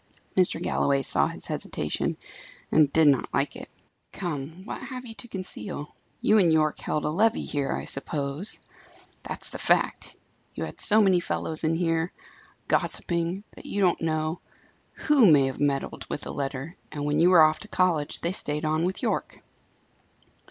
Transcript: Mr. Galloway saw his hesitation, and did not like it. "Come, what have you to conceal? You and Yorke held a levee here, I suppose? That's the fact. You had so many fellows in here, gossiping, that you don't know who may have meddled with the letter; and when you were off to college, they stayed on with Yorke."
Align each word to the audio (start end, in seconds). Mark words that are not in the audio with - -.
Mr. 0.35 0.59
Galloway 0.59 1.03
saw 1.03 1.27
his 1.27 1.45
hesitation, 1.45 2.17
and 2.71 2.91
did 2.91 3.07
not 3.07 3.31
like 3.31 3.55
it. 3.55 3.69
"Come, 4.11 4.65
what 4.65 4.81
have 4.81 5.05
you 5.05 5.13
to 5.13 5.27
conceal? 5.27 5.93
You 6.21 6.39
and 6.39 6.51
Yorke 6.51 6.79
held 6.79 7.05
a 7.05 7.11
levee 7.11 7.43
here, 7.45 7.71
I 7.71 7.85
suppose? 7.85 8.57
That's 9.21 9.51
the 9.51 9.59
fact. 9.59 10.15
You 10.55 10.63
had 10.63 10.81
so 10.81 11.03
many 11.03 11.19
fellows 11.19 11.63
in 11.63 11.75
here, 11.75 12.11
gossiping, 12.67 13.43
that 13.51 13.67
you 13.67 13.79
don't 13.79 14.01
know 14.01 14.39
who 15.05 15.29
may 15.29 15.45
have 15.45 15.59
meddled 15.59 16.07
with 16.09 16.21
the 16.21 16.33
letter; 16.33 16.75
and 16.91 17.05
when 17.05 17.19
you 17.19 17.29
were 17.29 17.43
off 17.43 17.59
to 17.59 17.67
college, 17.67 18.21
they 18.21 18.31
stayed 18.31 18.65
on 18.65 18.85
with 18.85 19.03
Yorke." 19.03 19.43